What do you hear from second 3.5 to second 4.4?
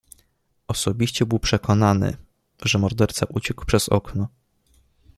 przez okno."